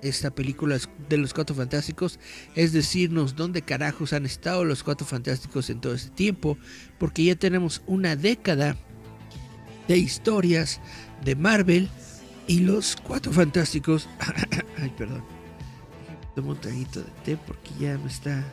[0.01, 2.19] esta película de los Cuatro Fantásticos
[2.55, 6.57] es decirnos dónde carajos han estado los Cuatro Fantásticos en todo este tiempo,
[6.97, 8.75] porque ya tenemos una década
[9.87, 10.81] de historias
[11.23, 11.87] de Marvel
[12.47, 14.09] y los Cuatro Fantásticos.
[14.77, 15.38] Ay, perdón
[16.39, 16.85] Tomo de
[17.25, 18.45] té porque ya me está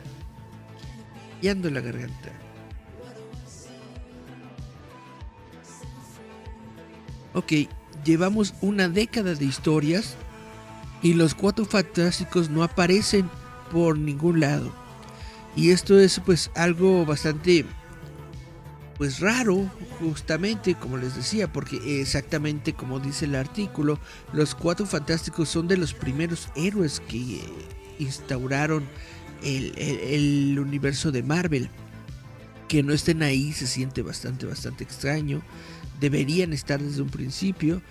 [1.41, 2.33] guiando la garganta.
[7.33, 7.53] Ok,
[8.03, 10.17] llevamos una década de historias
[11.01, 13.29] y los cuatro fantásticos no aparecen
[13.71, 14.69] por ningún lado.
[15.55, 17.65] Y esto es pues algo bastante
[18.97, 19.69] pues raro,
[19.99, 23.97] justamente como les decía, porque exactamente como dice el artículo,
[24.33, 27.39] los cuatro fantásticos son de los primeros héroes que
[27.99, 28.85] instauraron
[29.43, 31.69] el, universo de Marvel.
[32.67, 35.41] Que no estén ahí se siente bastante, bastante extraño.
[35.99, 37.81] Deberían estar desde un principio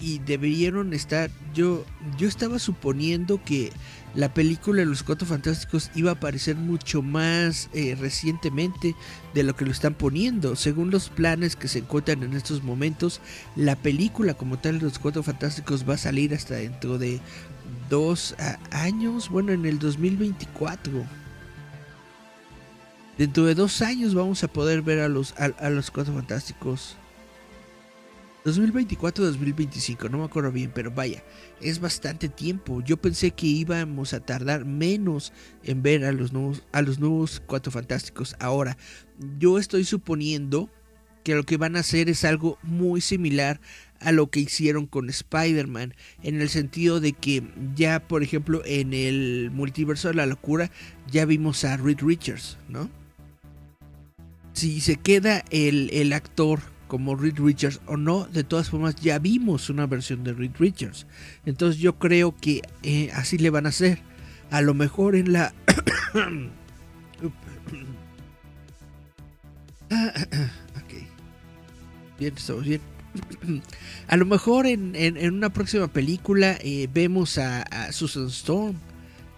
[0.00, 1.30] y deberían estar.
[1.54, 1.84] Yo,
[2.18, 3.72] yo estaba suponiendo que
[4.14, 8.94] la película de los Cuatro Fantásticos iba a aparecer mucho más eh, recientemente
[9.34, 10.56] de lo que lo están poniendo.
[10.56, 13.20] Según los planes que se encuentran en estos momentos,
[13.56, 17.20] la película como tal de los Cuatro Fantásticos va a salir hasta dentro de
[17.90, 18.36] dos
[18.70, 21.04] años, bueno, en el 2024.
[23.18, 26.96] Dentro de dos años vamos a poder ver a los, a los Cuatro Fantásticos
[28.44, 31.24] 2024-2025, no me acuerdo bien, pero vaya,
[31.62, 32.82] es bastante tiempo.
[32.82, 37.42] Yo pensé que íbamos a tardar menos en ver a los nuevos, a los nuevos
[37.46, 38.36] Cuatro Fantásticos.
[38.38, 38.76] Ahora,
[39.38, 40.68] yo estoy suponiendo
[41.22, 43.60] que lo que van a hacer es algo muy similar
[43.98, 47.42] a lo que hicieron con Spider-Man, en el sentido de que
[47.74, 50.70] ya, por ejemplo, en el multiverso de la locura,
[51.10, 52.90] ya vimos a Reed Richards, ¿no?
[54.52, 56.60] Si se queda el, el actor
[56.94, 61.08] como Reed Richards o no, de todas formas ya vimos una versión de Reed Richards.
[61.44, 63.98] Entonces yo creo que eh, así le van a hacer.
[64.52, 65.52] A lo mejor en la...
[66.14, 66.22] ok.
[72.20, 72.80] Bien, estamos bien.
[74.06, 78.76] a lo mejor en, una próxima película eh, vemos a, Susan Storm.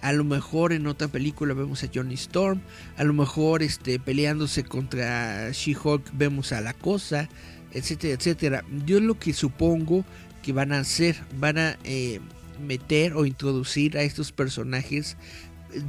[0.07, 2.61] A lo mejor en otra película vemos a Johnny Storm.
[2.97, 7.29] A lo mejor este, peleándose contra She-Hulk vemos a La Cosa,
[7.73, 8.65] etcétera, etcétera.
[8.87, 10.05] Yo lo que supongo
[10.45, 12.21] que van a hacer, van a eh,
[12.65, 15.17] meter o introducir a estos personajes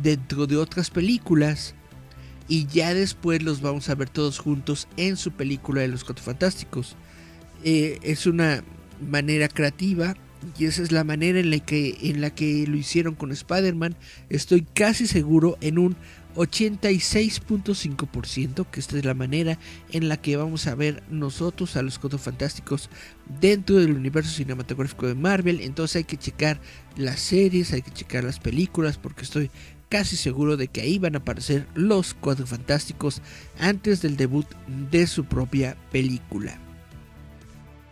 [0.02, 1.76] dentro de otras películas
[2.48, 6.26] y ya después los vamos a ver todos juntos en su película de los Cuatro
[6.26, 6.96] Fantásticos.
[7.64, 8.64] Eh, es una
[9.00, 10.16] manera creativa
[10.58, 13.96] y esa es la manera en la que, en la que lo hicieron con Spider-Man.
[14.30, 15.96] Estoy casi seguro en un
[16.36, 19.58] 86.5% que esta es la manera
[19.92, 22.90] en la que vamos a ver nosotros a los Cuatro Fantásticos
[23.42, 25.62] dentro del universo cinematográfico de Marvel.
[25.62, 26.60] Entonces hay que checar
[26.96, 29.50] las series, hay que checar las películas porque estoy
[29.90, 33.22] casi seguro de que ahí van a aparecer los Cuatro Fantásticos
[33.60, 34.46] antes del debut
[34.92, 36.67] de su propia película.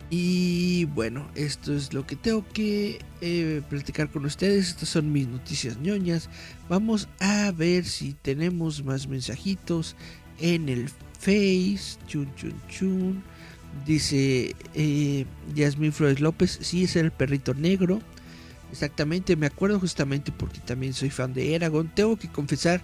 [0.08, 4.68] Y bueno, esto es lo que tengo que eh, platicar con ustedes.
[4.68, 6.30] Estas son mis noticias ñoñas.
[6.68, 9.96] Vamos a ver si tenemos más mensajitos
[10.38, 10.88] en el
[11.18, 11.98] Face.
[12.06, 13.22] Chun, chun, chun.
[13.84, 16.58] Dice eh, Yasmin Flores López.
[16.62, 18.00] Sí, es el perrito negro.
[18.70, 21.90] Exactamente, me acuerdo justamente porque también soy fan de Eragon.
[21.94, 22.82] Tengo que confesar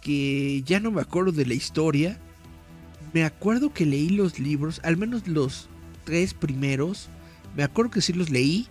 [0.00, 2.18] que ya no me acuerdo de la historia.
[3.12, 5.68] Me acuerdo que leí los libros, al menos los
[6.10, 7.08] tres primeros,
[7.56, 8.66] me acuerdo que sí los leí,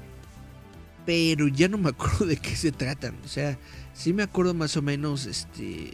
[1.06, 3.16] pero ya no me acuerdo de qué se tratan.
[3.24, 3.58] O sea,
[3.94, 5.94] sí me acuerdo más o menos este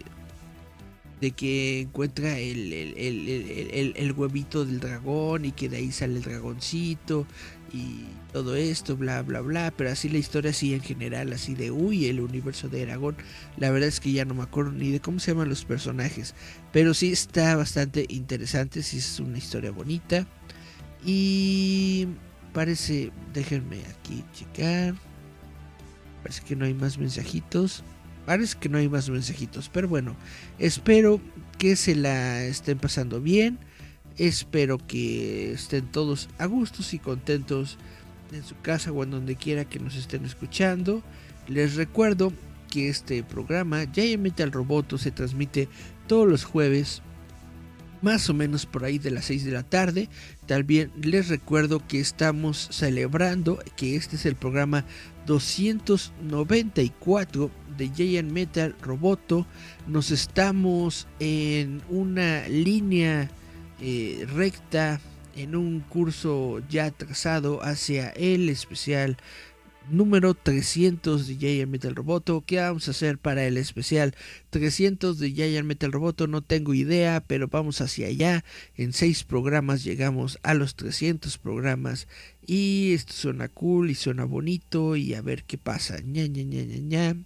[1.21, 7.27] de que encuentra el, el, huevito del dragón y que de ahí sale el dragoncito
[7.71, 9.71] y todo esto, bla, bla, bla.
[9.77, 13.15] Pero así la historia, así en general, así de, uy, el universo de Aragón.
[13.57, 16.33] La verdad es que ya no me acuerdo ni de cómo se llaman los personajes.
[16.73, 20.27] Pero sí está bastante interesante, sí es una historia bonita.
[21.05, 22.07] Y
[22.53, 24.95] parece, déjenme aquí checar.
[26.23, 27.83] Parece que no hay más mensajitos.
[28.25, 29.69] Parece que no hay más mensajitos.
[29.69, 30.15] Pero bueno,
[30.57, 31.21] espero
[31.59, 33.59] que se la estén pasando bien.
[34.17, 37.77] Espero que estén todos a gustos y contentos
[38.31, 41.03] en su casa o en donde quiera que nos estén escuchando.
[41.47, 42.33] Les recuerdo
[42.71, 45.69] que este programa, Ya Metal al Roboto, se transmite
[46.07, 47.01] todos los jueves
[48.05, 50.09] más o menos por ahí de las 6 de la tarde.
[50.45, 54.85] También les recuerdo que estamos celebrando que este es el programa
[55.25, 59.47] 294 de Giant Metal Roboto.
[59.87, 63.31] Nos estamos en una línea
[63.81, 65.01] eh, recta,
[65.35, 69.17] en un curso ya trazado hacia el especial
[69.89, 72.43] número 300 de Giant Metal Roboto.
[72.45, 74.15] ¿Qué vamos a hacer para el especial
[74.49, 76.27] 300 de Giant Metal Roboto?
[76.27, 78.43] No tengo idea, pero vamos hacia allá.
[78.75, 82.07] En 6 programas llegamos a los 300 programas.
[82.45, 84.95] Y esto suena cool y suena bonito.
[84.95, 85.99] Y a ver qué pasa.
[85.99, 87.17] ña, ña, ña, ña.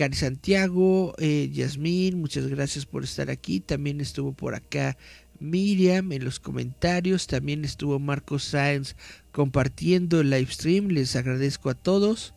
[0.00, 3.60] Cari Santiago, eh, Yasmín, muchas gracias por estar aquí.
[3.60, 4.96] También estuvo por acá
[5.40, 7.26] Miriam en los comentarios.
[7.26, 8.94] También estuvo Marcos Sáenz
[9.32, 10.88] compartiendo el live stream.
[10.88, 12.34] Les agradezco a todos.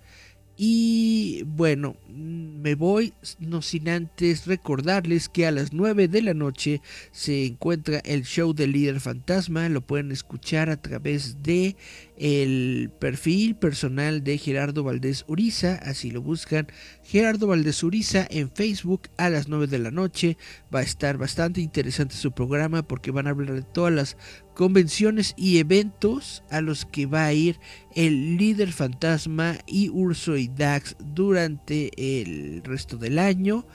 [0.55, 6.81] Y bueno, me voy no sin antes recordarles que a las 9 de la noche
[7.11, 9.67] se encuentra el show del líder fantasma.
[9.69, 11.75] Lo pueden escuchar a través de
[12.17, 15.75] el perfil personal de Gerardo Valdés Uriza.
[15.75, 16.67] Así lo buscan.
[17.03, 20.37] Gerardo Valdés Uriza en Facebook a las 9 de la noche.
[20.73, 24.17] Va a estar bastante interesante su programa porque van a hablar de todas las
[24.53, 27.59] convenciones y eventos a los que va a ir
[27.95, 31.91] el líder fantasma y Urso y Dax durante
[32.21, 33.65] el resto del año.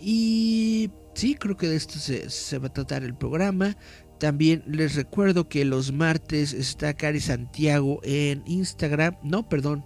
[0.00, 3.76] Y sí, creo que de esto se, va a tratar el programa.
[4.18, 9.16] También les recuerdo que los martes está Cari Santiago en Instagram.
[9.22, 9.84] No, perdón,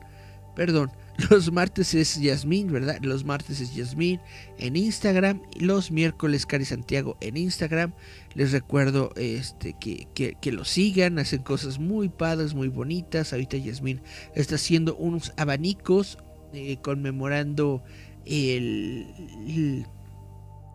[0.55, 0.91] perdón.
[1.31, 2.99] Los martes es Yasmín, ¿verdad?
[3.01, 4.21] Los martes es Yasmín
[4.59, 5.43] en Instagram.
[5.55, 7.93] Y los miércoles Cari Santiago en Instagram.
[8.35, 13.33] Les recuerdo este, que, que, lo sigan, hacen cosas muy padres, muy bonitas.
[13.33, 14.03] Ahorita Yasmín
[14.35, 16.19] está haciendo unos abanicos
[16.53, 17.83] eh, conmemorando
[18.27, 19.07] el,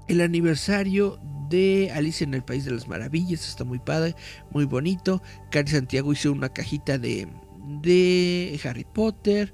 [0.07, 1.19] el, aniversario
[1.49, 3.47] de Alicia en el País de las Maravillas.
[3.47, 4.15] Está muy padre,
[4.49, 5.21] muy bonito.
[5.51, 7.27] Cari Santiago hizo una cajita de,
[7.83, 9.53] de Harry Potter.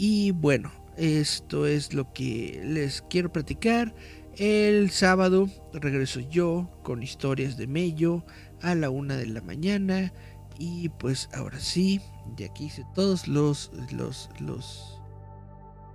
[0.00, 3.92] Y bueno, esto es lo que les quiero platicar.
[4.36, 8.24] El sábado regreso yo con historias de Mello
[8.62, 10.12] a la una de la mañana.
[10.56, 12.00] Y pues ahora sí,
[12.36, 15.00] de aquí hice todos los, los, los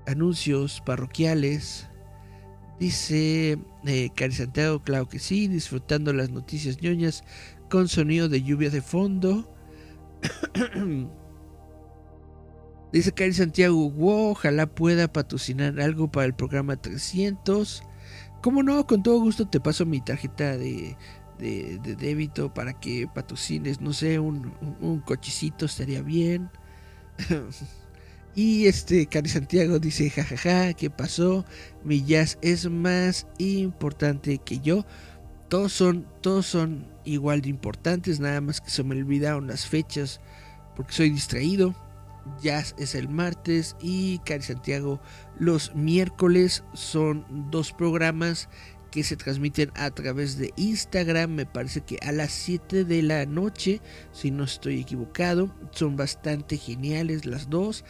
[0.05, 1.87] anuncios parroquiales.
[2.81, 7.23] Dice eh, Cari Santiago, claro que sí, disfrutando las noticias ñoñas
[7.69, 9.49] con sonido de lluvia de fondo.
[12.93, 17.81] Dice Cari Santiago, wow, ojalá pueda patrocinar algo para el programa 300.
[18.43, 18.85] ¿Cómo no?
[18.85, 20.95] Con todo gusto te paso mi tarjeta de,
[21.39, 26.51] de, débito para que patrocines, no sé, un, un, cochecito estaría bien.
[28.35, 31.45] y este, Cari Santiago dice, jajaja, ¿qué pasó?
[31.83, 34.85] Mi jazz es más importante que yo.
[35.49, 40.21] Todos son, todos son igual de importantes, nada más que se me olvidaron las fechas
[40.75, 41.73] porque soy distraído.
[42.41, 45.01] Jazz es el martes y Cari Santiago
[45.39, 46.63] los miércoles.
[46.73, 48.49] Son dos programas
[48.91, 51.31] que se transmiten a través de Instagram.
[51.31, 55.53] Me parece que a las 7 de la noche, si no estoy equivocado.
[55.71, 57.83] Son bastante geniales las dos.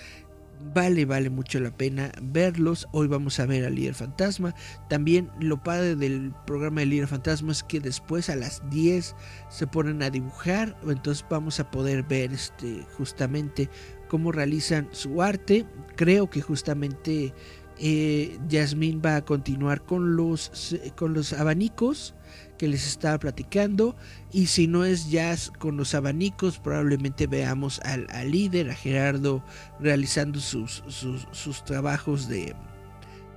[0.73, 2.87] Vale, vale mucho la pena verlos.
[2.93, 4.55] Hoy vamos a ver al líder fantasma.
[4.87, 9.13] También lo padre del programa de líder fantasma es que después a las 10
[9.49, 10.77] se ponen a dibujar.
[10.87, 13.69] Entonces vamos a poder ver este justamente
[14.13, 15.65] cómo realizan su arte.
[15.95, 17.33] Creo que justamente
[17.79, 22.13] eh, Yasmín va a continuar con los, con los abanicos
[22.59, 23.95] que les estaba platicando.
[24.31, 29.43] Y si no es jazz con los abanicos, probablemente veamos al, líder, a Gerardo,
[29.79, 32.53] realizando sus, sus, sus trabajos de,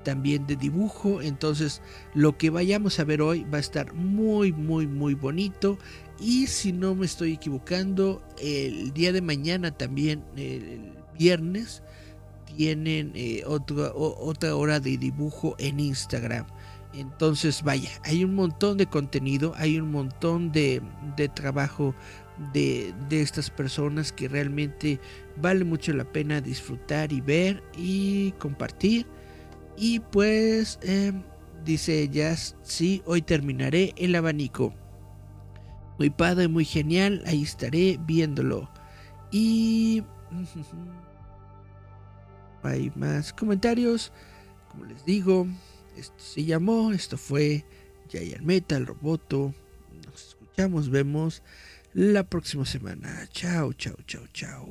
[0.07, 1.21] también de dibujo.
[1.21, 1.83] Entonces
[2.15, 5.79] lo que vayamos a ver hoy va a estar muy, muy, muy bonito.
[6.19, 11.83] Y si no me estoy equivocando, el día de mañana también, el viernes,
[12.57, 16.47] tienen eh, otra, otra hora de dibujo en Instagram.
[16.95, 20.81] Entonces, vaya, hay un montón de contenido, hay un montón de,
[21.17, 21.95] de trabajo
[22.55, 24.99] de, de, estas personas que realmente
[25.37, 29.07] vale mucho la pena disfrutar y ver y compartir.
[29.77, 31.23] Y pues, em,
[31.67, 34.73] dice ella, sí, hoy terminaré el abanico.
[35.99, 37.23] Muy padre, muy genial.
[37.27, 38.71] Ahí estaré viéndolo.
[39.31, 40.03] Y...
[42.63, 44.13] Hay más comentarios.
[44.71, 45.47] Como les digo,
[45.97, 47.65] esto se llamó, esto fue
[48.09, 49.55] Giant Metal Roboto.
[50.05, 51.43] Nos escuchamos, vemos
[51.93, 53.29] la próxima semana.
[53.31, 54.67] Chao, chao, chao, chao.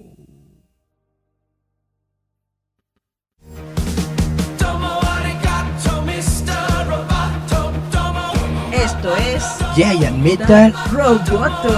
[9.05, 9.43] Esto es
[9.75, 10.73] Giant Metal.
[10.91, 11.69] Roboto.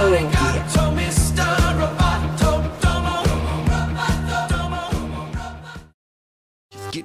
[6.90, 7.04] Get